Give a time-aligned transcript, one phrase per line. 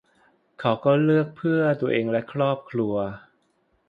[0.59, 2.95] เขาก็มีเลือกเพื่อตัวเองและครอบครัว